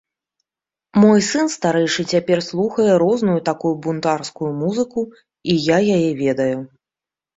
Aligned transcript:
Мой 1.01 1.19
сын 1.29 1.47
старэйшы 1.55 2.05
цяпер 2.15 2.41
слухае 2.49 2.93
розную 3.05 3.37
такую 3.53 3.73
бунтарскую 3.87 4.51
музыку, 4.63 5.01
і 5.55 5.59
я 5.67 5.77
яе 5.99 6.11
ведаю. 6.27 6.57